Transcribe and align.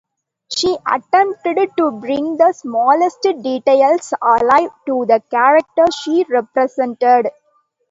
She 0.57 0.75
attempted 0.91 1.69
to 1.77 1.91
bring 1.91 2.37
the 2.37 2.53
smallest 2.53 3.21
details 3.21 4.11
alive 4.19 4.71
to 4.87 5.05
the 5.05 5.21
characters 5.29 5.93
she 5.93 6.25
represented. 6.27 7.27